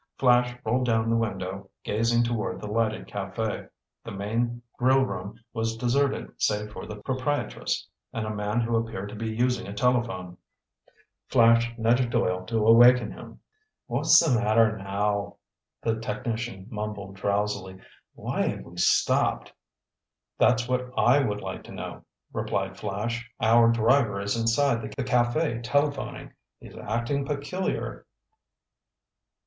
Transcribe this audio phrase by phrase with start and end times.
[0.17, 3.69] Flash rolled down the window, gazing toward the lighted café.
[4.03, 9.09] The main grille room was deserted save for the proprietress, and a man who appeared
[9.09, 10.37] to be using a telephone.
[11.29, 13.41] Flash nudged Doyle to awaken him.
[13.85, 15.37] "What's the matter now?"
[15.83, 17.79] the technician mumbled drowsily.
[18.15, 19.53] "Why have we stopped?"
[20.39, 23.29] "That's what I would like to know," replied Flash.
[23.39, 26.33] "Our driver is inside the café telephoning.
[26.59, 28.07] He's acting peculiar."